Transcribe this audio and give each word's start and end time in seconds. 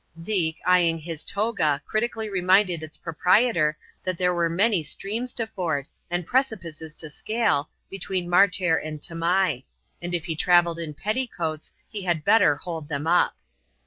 Zeke, 0.19 0.59
eyeing 0.65 0.97
his 0.97 1.23
toga 1.23 1.79
critically 1.85 2.27
reminded 2.27 2.81
its 2.81 2.97
pro 2.97 3.13
prietor 3.13 3.75
that 4.03 4.17
there 4.17 4.33
were 4.33 4.49
many 4.49 4.81
streams 4.81 5.31
to 5.33 5.45
ford, 5.45 5.87
and 6.09 6.25
precipices 6.25 6.95
to 6.95 7.07
scale, 7.07 7.69
between 7.87 8.27
Martair 8.27 8.81
and 8.83 8.99
Tamai; 8.99 9.63
and 10.01 10.15
if 10.15 10.25
he 10.25 10.35
travelled 10.35 10.79
in 10.79 10.95
petticoats, 10.95 11.71
he 11.87 12.01
had 12.01 12.25
better 12.25 12.55
hold 12.55 12.89
them 12.89 13.05
up. 13.05 13.37